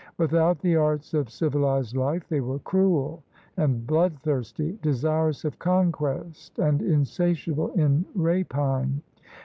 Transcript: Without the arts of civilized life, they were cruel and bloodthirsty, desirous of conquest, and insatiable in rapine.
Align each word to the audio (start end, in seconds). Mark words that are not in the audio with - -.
Without 0.17 0.57
the 0.57 0.75
arts 0.75 1.13
of 1.13 1.29
civilized 1.29 1.95
life, 1.95 2.27
they 2.27 2.41
were 2.41 2.57
cruel 2.57 3.21
and 3.57 3.85
bloodthirsty, 3.85 4.79
desirous 4.81 5.45
of 5.45 5.59
conquest, 5.59 6.57
and 6.57 6.81
insatiable 6.81 7.69
in 7.73 8.03
rapine. 8.15 9.03